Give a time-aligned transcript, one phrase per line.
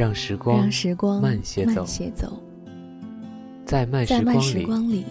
[0.00, 1.84] 让时光，让时光慢些走，
[3.66, 4.06] 在慢
[4.40, 5.04] 时光里，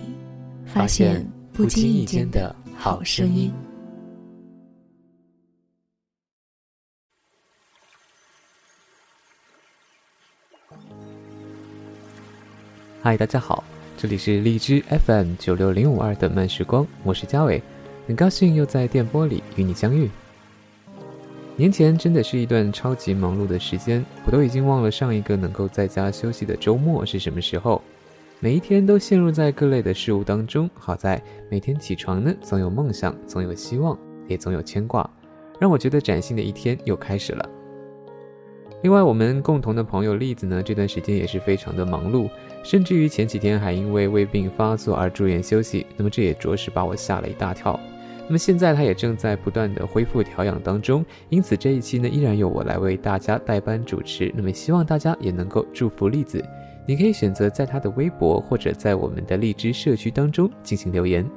[0.66, 3.54] 发现不经意间的好声音。
[13.04, 13.64] 嗨，大家好，
[13.96, 17.62] 这里是荔枝 FM 九六零五二的慢时光，我是嘉伟，
[18.08, 20.10] 很高兴又在电波里与你相遇。
[21.60, 27.82] 年前真的是一段超级忙碌的时间，我都已经忘了上一个能够在家休息的周末是什么时候。
[28.40, 35.10] 每一天都陷入在各类的事物当中，好在每天起床呢，总有梦想，总有希望，也总有牵挂，
[35.60, 37.50] 让我觉得崭新的一天又开始了。
[38.82, 42.30] 另外，我们共同的朋友栗子呢，这段时间也是非常的忙碌，
[42.64, 47.78] 甚至于前几天还因为胃病发作而住院休息，那么这也着实把我吓了一大跳。
[48.30, 54.32] 那么现在他也正在不断的恢复调养当中，因此这一期呢依然由我来为大家代班主持。
[54.36, 56.40] 那么希望大家也能够祝福栗子，
[56.86, 61.28] 你可以选择在他的微博或者在我们的荔枝社区当中进行留言。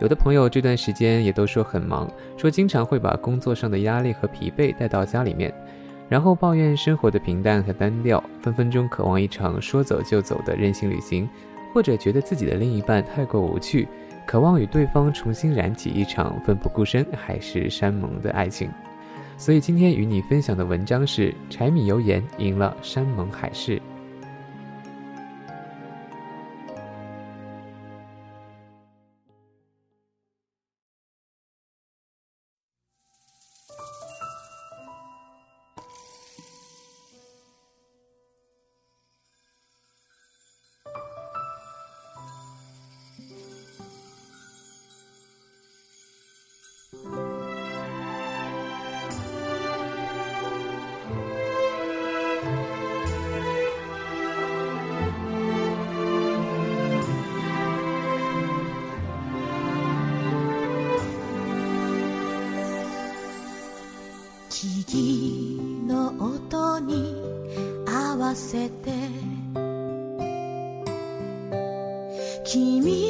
[0.00, 5.52] 有的朋友这段时间也都说很忙，说经常会把工作上的压力和疲惫带到家里面，
[6.08, 11.28] 然后抱怨生活的平淡和单调，分分钟渴望一场说走就走的任性旅行，
[11.74, 13.86] 或者觉得自己的另一半太过无趣。
[14.26, 18.68] 渴望与对方重新燃起一场奋不顾身、海誓山盟的爱情，
[19.38, 23.78] 所以今天与你分享的文章是《柴米油盐赢了山盟海誓》。
[64.58, 67.14] 木々の音に
[67.86, 68.90] 合わせて
[72.42, 73.05] 君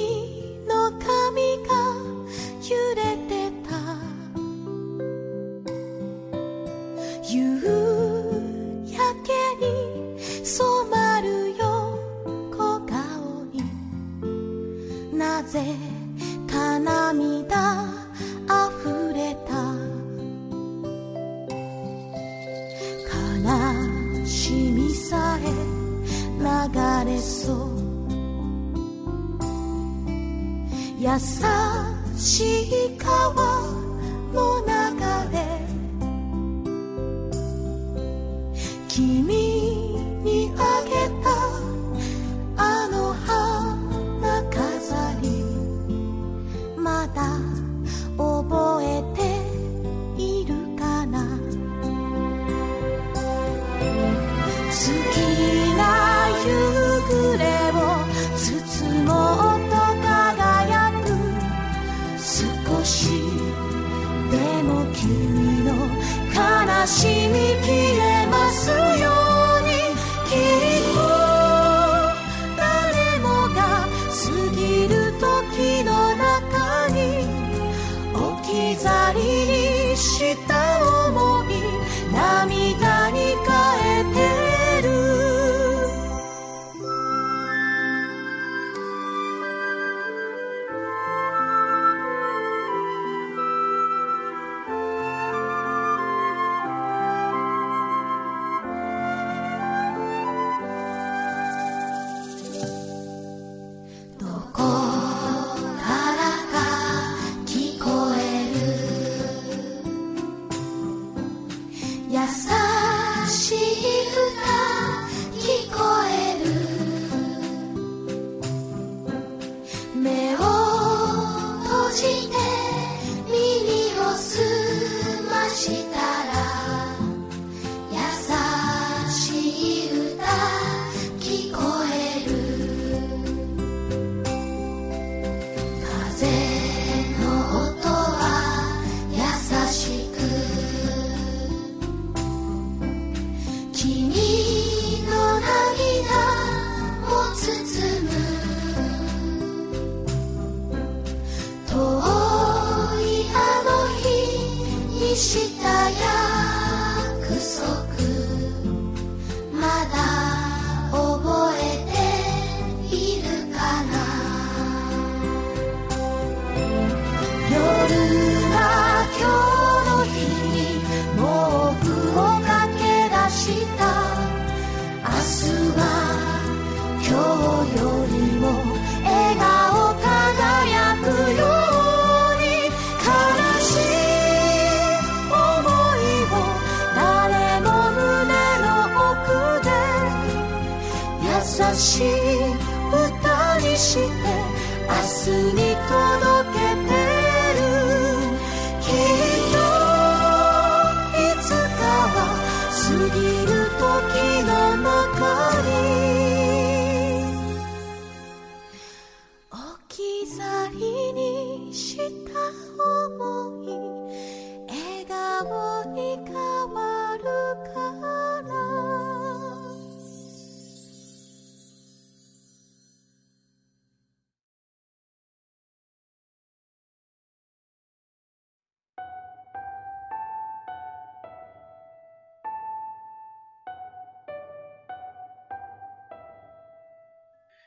[38.97, 39.36] 君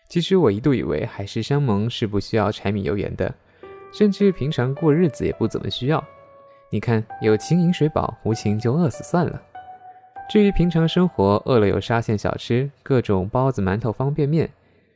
[0.09, 3.31] 其实我一度以为海誓山盟是不需要柴米油盐的，
[3.93, 6.03] 甚至平常过日子也不怎么需要。
[6.71, 9.39] 你看，有情饮水饱，无情就饿死算了。
[10.27, 14.49] 至于平常生活，饿了有沙县小吃，各种包子、馒头、方便面，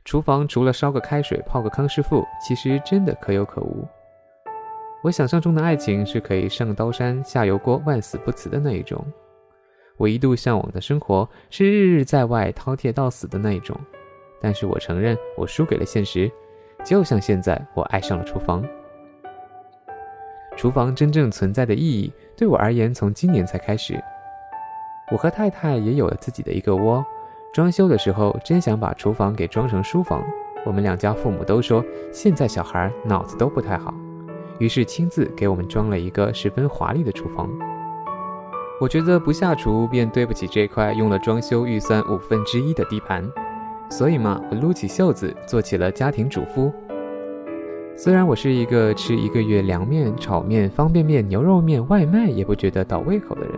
[0.04, 3.88] 厨房除了烧个开水、泡个康师傅，其实真的可有可无。
[5.04, 9.06] 我想象中的爱情是可以上刀山下油锅、万死不辞的那一种。
[9.98, 13.80] 我一度向往的生活是日日在外饕餮到死的那一种。
[14.43, 16.29] 但是我承认，我输给了现实。
[16.83, 18.61] 就像现在，我爱上了厨房。
[20.57, 23.97] 厨房真正存在的意义，对我而言，从今年才开始。
[25.09, 27.03] 我和太太也有了自己的一个窝。
[27.53, 30.21] 装修的时候，真想把厨房给装成书房。
[30.65, 31.81] 我们两家父母都说，
[32.11, 33.93] 现在小孩脑子都不太好，
[34.59, 37.49] 于是亲自给我们装了一个十分华丽的厨房。
[38.81, 43.23] 我觉得不下厨，便对不起这块用了装修预算五分之一的地盘。
[43.93, 46.73] 所以嘛，我撸起袖子做起了家庭主夫。
[47.95, 53.51] 虽然我是一个吃一个月凉面、炒面、方便面、牛肉面外卖也不觉得倒胃口的人，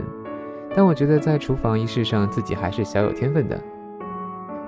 [0.75, 3.57] 但我觉得在厨房一事上自己还是小有天分的。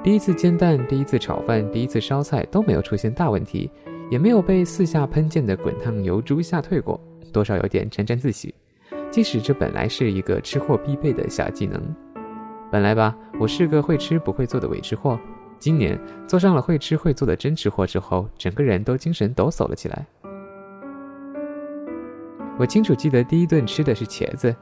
[0.01, 3.69] 第一次煎蛋、第一次炒饭、第一次烧菜都没有出现大问题，
[4.09, 6.97] 也没有被四下喷溅的滚烫油猪吓退过，
[7.33, 8.55] 多少有点沾沾自喜。
[9.11, 11.77] 即使这本来是一个吃货必备的小技能，
[12.71, 15.19] 本来吧，我是个会吃不会做的伪吃货。
[15.59, 20.05] 今年做上了会吃会做的真吃货之后，整个人都精神抖擞了起来。
[22.59, 24.55] 我清楚记得第一顿吃的是茄子，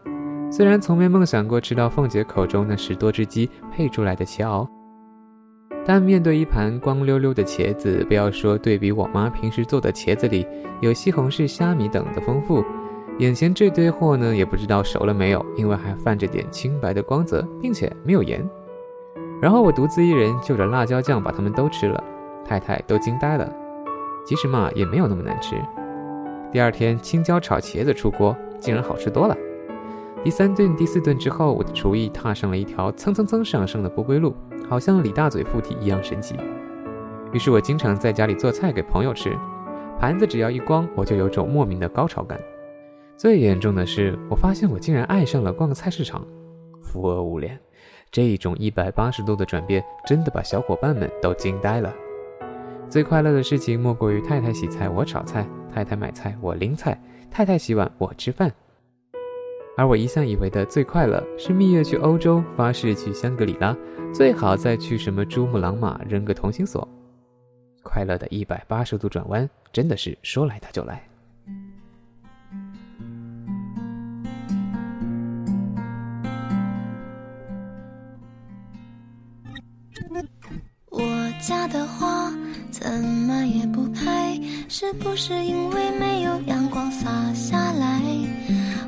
[0.51, 4.67] 虽然从没梦想过吃到凤姐口中那十多只鸡配出来的茄螯，
[5.86, 10.46] 但面对一盘光溜溜的茄子，不要说对比我妈平时做的茄子里
[10.81, 12.63] 有西红柿、虾米等的丰富，
[13.19, 18.46] 眼前这堆货呢，也不知道熟了没有，因为还泛着点清白的光泽，并且没有盐。
[19.42, 22.04] 然后我独自一人就着辣椒酱把它们都吃了，
[22.44, 23.51] 太太都惊呆了。
[24.25, 25.56] 其实嘛，也没有那么难吃。
[26.51, 29.38] 第二天青椒炒茄子出锅，竟然好吃多了。
[30.24, 34.34] 第三顿、第四顿之后，我的厨艺踏上了一条蹭蹭蹭上升的不归路，
[34.68, 36.36] 好像李大嘴附体一样神奇。
[37.32, 39.38] 于是我经常在家里做菜给朋友吃，
[40.00, 42.39] 盘子只要一光，我就有种莫名的高潮感。
[43.18, 46.25] 最严重的是，我发现我竟然爱上了逛菜市场，
[46.82, 47.60] 扶额无脸。
[48.12, 51.93] 这一种一百八十度的转变，真的把小伙伴们都惊呆了。
[52.89, 55.43] 最快乐的事情莫过于太太洗菜，我炒菜；
[55.74, 56.93] 太太买菜，我拎菜；
[57.29, 58.51] 太太洗碗，我吃饭。
[59.75, 63.75] 而我一向以为的最快乐，是蜜月去欧洲，发誓去香格里拉，
[64.13, 66.88] 最好再去什么珠穆朗玛扔个同心锁。
[67.83, 71.03] 快乐的一百八十度转弯，真的是说来它就来。
[81.47, 82.33] 家的花
[82.71, 84.35] 怎么也不开，
[84.67, 88.01] 是不是因为没有阳光洒下来？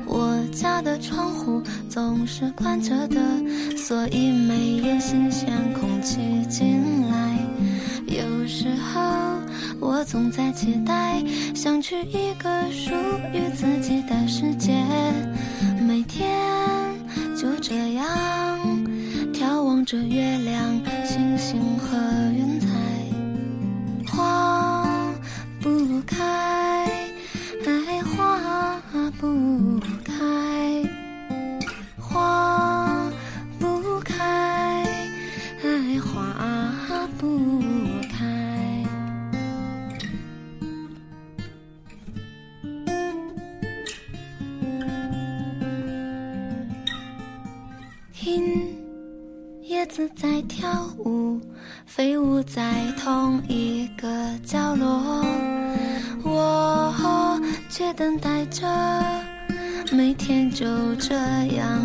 [0.08, 3.22] 我家的窗户总是关着的，
[3.78, 6.18] 所以没有新鲜空气
[6.50, 7.38] 进来。
[8.08, 9.02] 有时候
[9.80, 11.24] 我总在期待，
[11.54, 12.92] 想去一个属
[13.34, 14.74] 于自己的世界，
[15.88, 16.28] 每天
[17.40, 18.08] 就这样
[19.32, 20.82] 眺望着月亮、
[37.28, 38.84] 不开。
[48.14, 48.76] 听
[49.64, 51.40] 叶子在跳舞
[51.86, 54.08] 飞舞在同一个
[54.44, 55.24] 角落。
[56.24, 58.68] 我却等待着
[59.92, 60.66] 每天就
[60.96, 61.16] 这
[61.56, 61.82] 样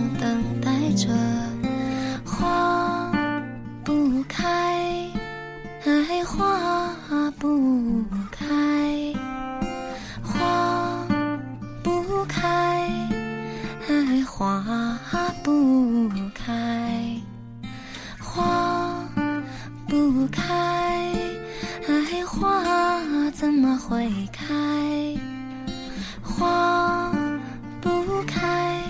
[28.42, 28.82] 开，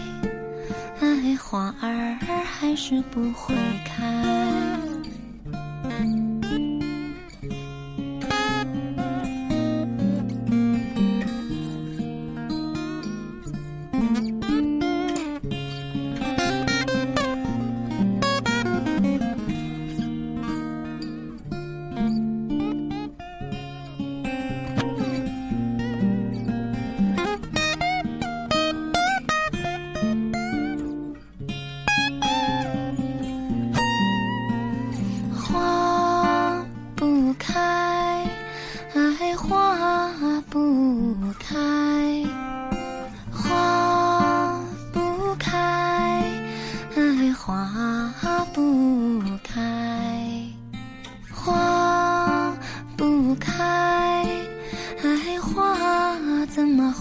[1.01, 3.55] 哎，花儿还是不会
[3.85, 4.03] 开。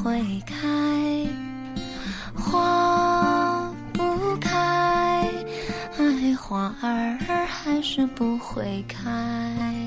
[0.04, 0.56] 会开
[2.34, 5.30] 花不开
[6.36, 9.81] 花儿还是不会开。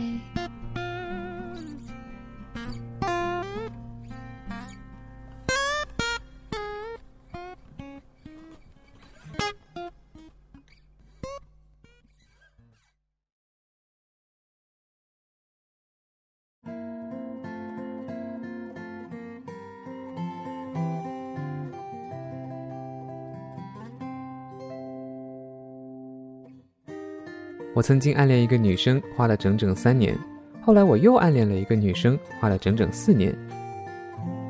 [27.75, 30.17] 我曾经暗恋一个女生，花了整整三年。
[30.63, 33.37] 后来我又暗恋了一个女生，花了整整四年。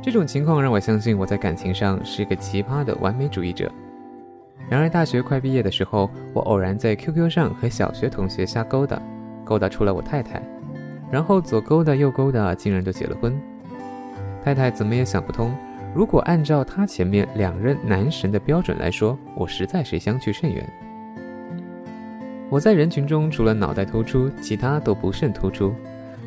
[0.02, 3.72] 这种情况让我相信我在感情上是个奇葩的完美主义者。
[4.68, 9.00] 然而大学快毕业的时候，我偶然在 QQ 上和小学同学瞎勾搭，
[9.42, 10.42] 勾搭出了我太太，
[11.10, 13.34] 然后左勾搭右勾搭，竟然就结了婚。
[14.44, 15.56] 太太怎么也想不通，
[15.94, 20.62] 如果按照她前面两任男神的标准来说，我实在是相去甚远。
[22.54, 25.74] 我在人群中除了脑袋突出，其他都不甚突出。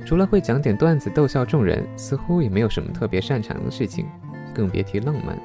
[0.05, 4.05] 除了会讲点段子逗笑众人，似乎也没有什么特别擅长的事情，
[4.53, 5.39] 更别提浪漫。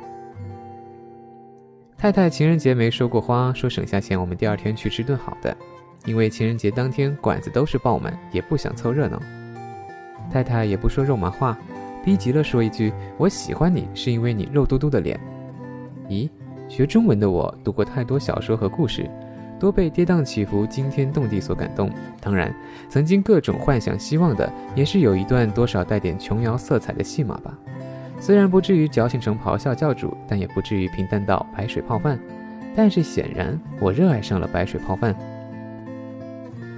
[1.96, 5.56] 太太情人节没收过花，说省下钱我们第二天去吃顿好的，
[6.04, 9.22] 因为情人节当天馆子都是爆满，也不想凑热闹。
[10.32, 11.56] 太太也不说肉麻话，
[12.04, 15.16] 逼急了说一句：“我喜欢你是因为你肉嘟嘟的脸。”
[16.10, 16.28] 咦，
[16.68, 19.08] 学中文的我读过太多小说和故事。
[19.62, 21.88] 多被跌宕起伏、惊天动地所感动。
[22.21, 22.52] 当然，
[22.88, 27.57] 曾经各种幻想、希望的，也是有一段多少带点琼瑶色彩的戏码吧。
[28.19, 32.19] 虽然不至于矫情成咆哮教主，但也不至于平淡到白水泡饭。
[32.75, 35.14] 但是显然，我热爱上了白水泡饭。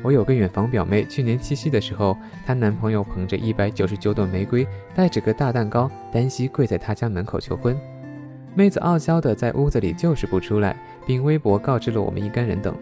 [0.03, 2.15] 我有个远房表妹，去年七夕的时候，
[2.45, 7.75] 她男朋友捧着一百九十九朵玫瑰，带着个大蛋糕，单膝跪在她家门口求婚。
[8.57, 12.75] 妹子傲娇的在屋子里就是不出来，并微博告知了我们一干人等。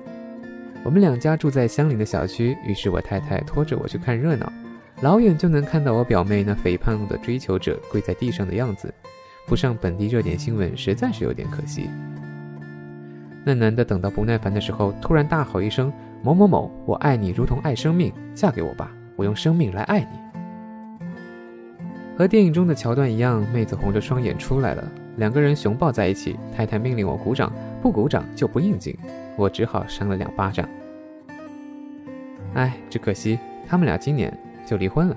[0.84, 4.52] 我们两家住在相邻的小区，于是我太太拖着我去看热闹，
[5.00, 8.92] 老远就能看到我表妹那肥胖的追求者跪在地上的样子，
[9.46, 11.88] 不上本地热点新闻实在是有点可惜。
[13.44, 20.06] 那男的等到不耐烦的时候，突然大吼一声：“某某某，我爱你如同爱生命，嫁给我吧，我用生命来爱你。”
[22.16, 24.84] 和电影中的桥段一样，妹子红着双眼出来了。
[25.16, 27.52] 两个人熊抱在一起，太太命令我鼓掌，
[27.82, 28.96] 不鼓掌就不应景，
[29.36, 30.68] 我只好扇了两巴掌。
[32.54, 34.32] 哎，只可惜他们俩今年
[34.64, 35.16] 就离婚了。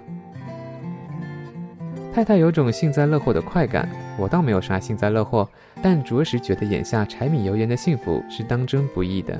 [2.11, 5.47] 太太有种幸灾乐祸的快感，我倒没有啥幸灾乐祸，
[5.83, 9.39] 但着实觉得眼下柴米油盐的幸福是当真不易的。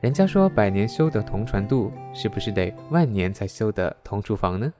[0.00, 4.72] 人家说百年修得同船渡，是不是得万年才修得同厨房呢？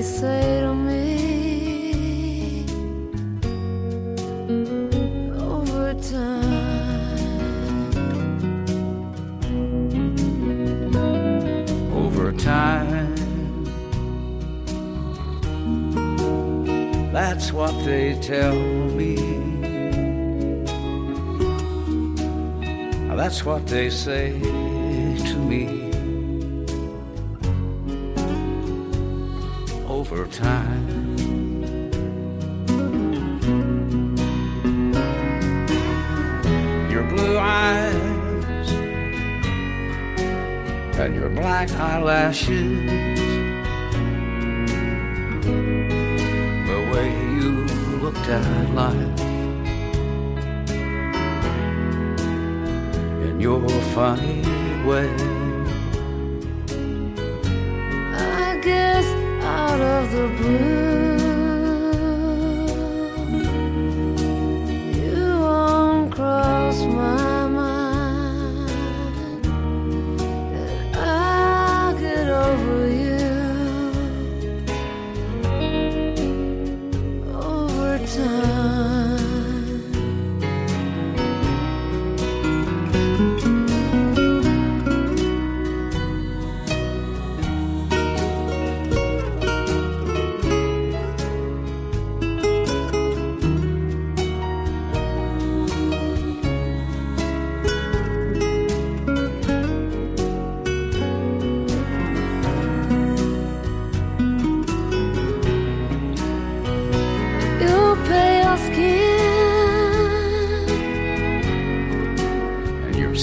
[0.00, 2.64] They say to me.
[5.38, 7.12] Over time,
[11.92, 13.14] over time.
[17.12, 19.16] That's what they tell me.
[23.16, 24.69] That's what they say
[30.32, 31.16] time.
[36.90, 38.70] Your blue eyes
[40.98, 42.86] and your black eyelashes.
[46.68, 47.66] The way you
[48.00, 49.20] looked at life.
[53.26, 54.42] In your funny
[54.86, 55.39] way.
[59.70, 61.19] Out of the blue,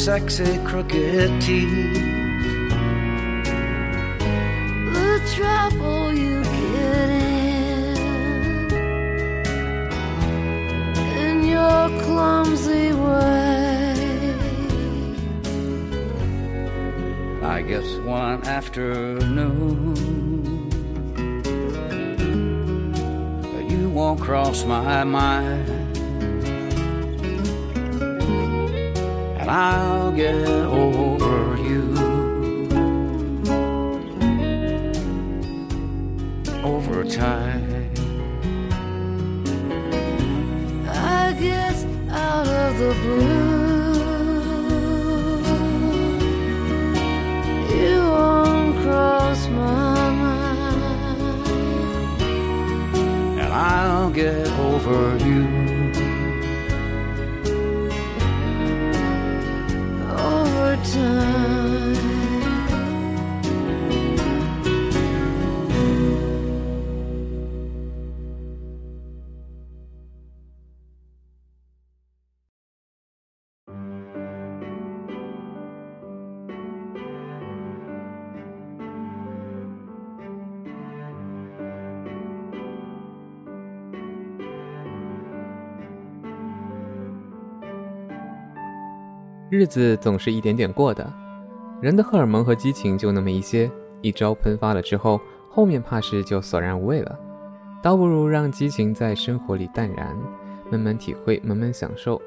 [0.08, 1.94] sexy crooked teeth.
[4.96, 7.98] the trouble you get in
[11.26, 14.34] in your clumsy way.
[17.44, 19.94] I guess one afternoon
[23.52, 25.68] but you won't cross my mind,
[29.48, 31.96] and I'll get over you
[36.64, 37.90] over time.
[40.90, 43.88] I guess out of the blue,
[47.74, 51.48] you won't cross my mind.
[53.40, 55.67] and I'll get over you.
[89.58, 91.12] 日子总是一点点过的，
[91.82, 93.68] 人的荷尔蒙和激情就那么一些，
[94.04, 97.18] 一朝喷发了之后，后面怕是就索然无味了。
[97.82, 100.16] 倒不如让激情在生活里淡然，
[100.70, 102.22] 慢慢体会，慢慢享受。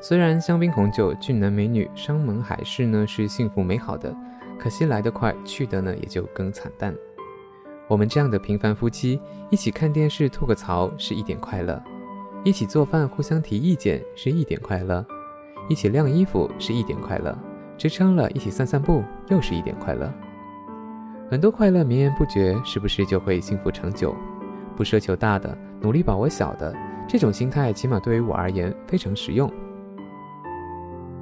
[0.00, 4.16] 虽然香槟红酒、俊男美女、山盟海誓呢是幸福美好的，
[4.58, 6.94] 可惜来得快，去的呢也就更惨淡。
[7.88, 11.82] 我们这样的平凡夫妻，一起看电视吐个槽是一点快乐，
[12.42, 15.04] 一起做饭互相提意见是一点快乐。
[15.68, 17.36] 一起晾衣服是一点快乐，
[17.76, 20.12] 支撑了一起散散步又是一点快乐。
[21.30, 24.14] 很多快乐绵延不绝，是不是就会幸福长久？
[24.76, 26.74] 不奢求大的，努力把握小的，
[27.06, 29.48] 这种心态起码对于我而言非常实用。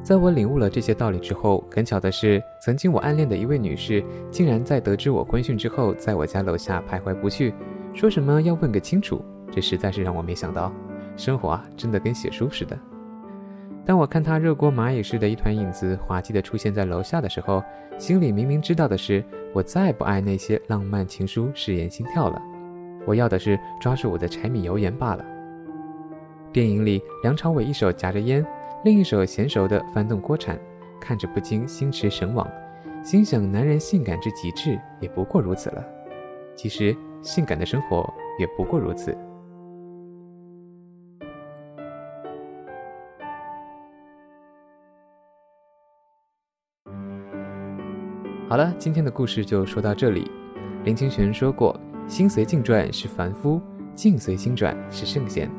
[0.03, 7.53] 在我领悟了这些道理之后，很巧的是，曾经我暗恋的一位女士，竟然在得知我婚讯之后，在我家楼下徘徊不去，
[7.93, 9.23] 说什么要问个清楚。
[9.51, 10.73] 这实在是让我没想到，
[11.17, 12.79] 生活啊，真的跟写书似的。
[13.89, 17.65] 当我看他热锅蚂蚁似的一团影子滑稽地出现在楼下的时候，
[17.97, 19.25] 心里明明知道的是，
[19.55, 22.39] 我再不爱那些浪漫情书、誓言心跳了。
[23.07, 25.25] 我要的是抓住我的柴米油盐罢了。
[26.53, 28.45] 电影里，梁朝伟一手夹着烟，
[28.85, 30.61] 另一手娴熟地翻动锅铲，
[31.01, 32.47] 看着不禁心驰神往，
[33.03, 35.83] 心想：男人性感之极致也不过如此了。
[36.55, 38.07] 其实，性感的生活
[38.39, 39.17] 也不过如此。
[48.49, 50.31] 好了，今天的故事就说到这里。
[50.83, 53.61] 林清玄说过，心随境转是凡夫，
[53.95, 55.51] 境随心转是圣贤。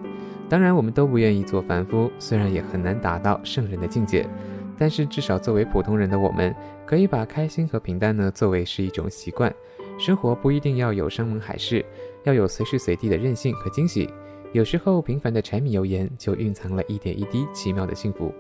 [0.49, 4.27] 当然，我们都不愿意做凡夫，虽然也很难达到圣人的境界，
[4.75, 6.51] 但是至少作为普通人的我们，
[6.83, 9.53] 可以把开心和平淡呢作为是一种习惯。
[9.99, 11.85] 生活不一定要有山盟海誓，
[12.23, 14.09] 要有随时随地的任性和惊喜。
[14.51, 18.33] 有时候，平凡的柴米油盐就蕴藏了一点一滴奇妙的幸福。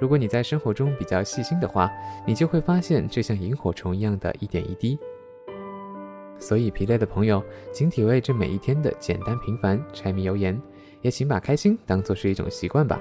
[0.00, 1.90] 如果你在生活中比较细心的话，
[2.26, 4.98] 你就会发现这像萤火虫一样的一点一滴。
[6.38, 10.60] 所以，疲累的朋友，请体味这每一天的简单平凡、柴米油盐。
[11.02, 13.00] 也请把开心当做是一种习惯吧。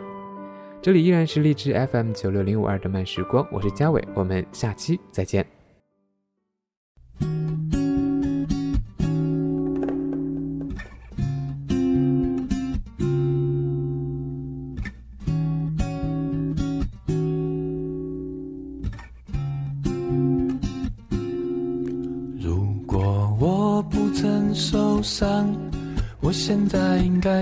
[0.82, 5.61] 这里依然是荔枝 FM 九六零五二的慢时光，我是佳伟，我们下期再见。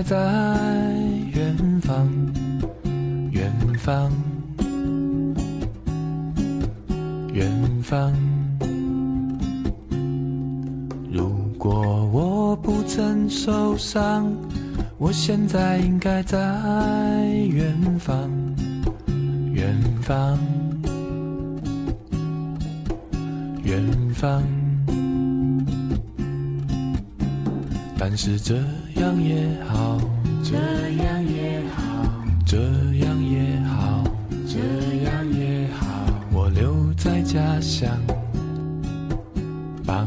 [0.00, 0.14] 该在
[1.34, 2.08] 远方，
[3.30, 4.10] 远方，
[7.32, 8.12] 远方。
[11.12, 14.32] 如果我不曾受伤，
[14.96, 16.38] 我现在应该在
[17.48, 18.30] 远方，
[19.52, 20.38] 远方，
[23.62, 23.82] 远
[24.14, 24.42] 方。
[27.98, 28.56] 但是这
[29.00, 29.98] 这样也好，
[30.44, 32.04] 这样也好，
[32.44, 32.58] 这
[32.98, 34.04] 样也好，
[34.46, 34.58] 这
[35.04, 35.86] 样也好。
[36.30, 37.88] 我留在家乡
[39.86, 40.06] 帮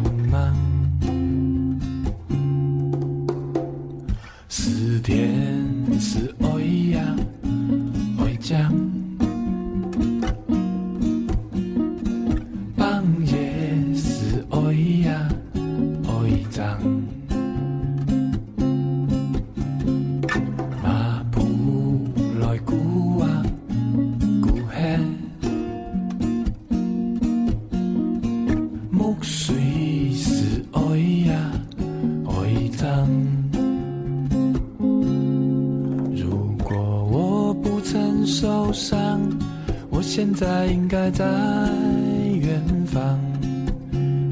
[40.93, 43.19] 该在远方，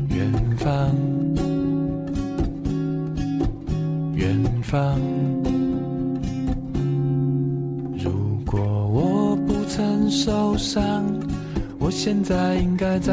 [0.10, 0.95] 远方，
[4.13, 5.00] 远方。
[7.97, 8.12] 如
[8.45, 11.04] 果我不曾受伤，
[11.80, 13.12] 我现在应该在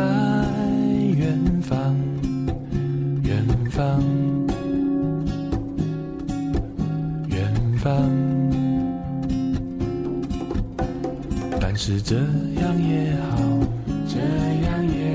[11.80, 12.16] 是这
[12.60, 13.38] 样也好，
[14.08, 14.18] 这
[14.66, 15.07] 样也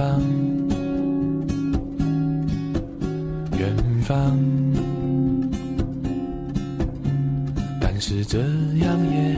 [0.00, 0.18] 方，
[3.58, 4.38] 远方。
[7.78, 9.36] 但是这样也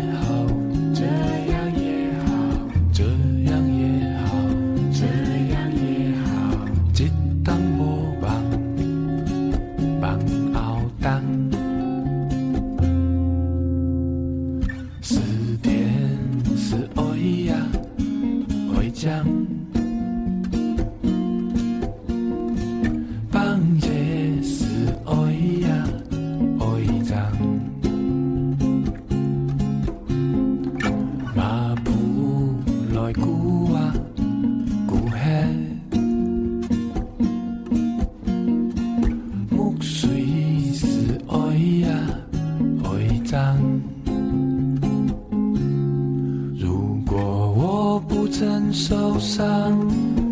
[48.72, 49.78] 受伤。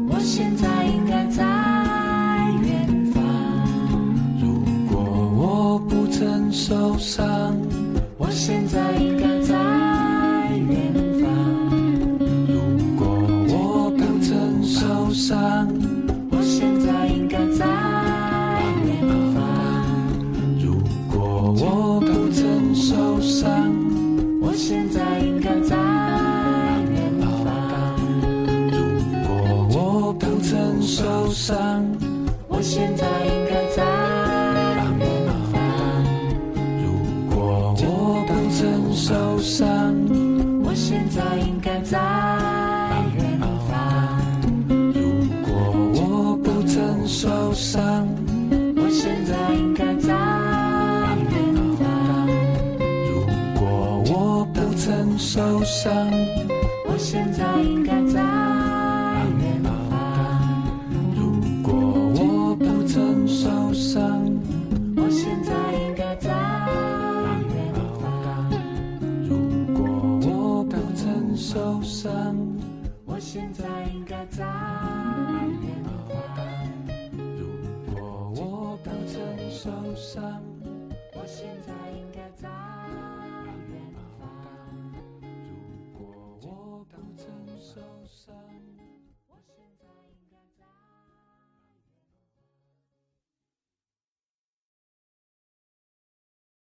[0.08, 1.44] 我现在应该在
[2.62, 3.22] 远方。
[4.40, 4.98] 如果
[5.36, 7.54] 我不曾受伤
[8.16, 8.96] 我现在
[55.82, 56.59] 伤。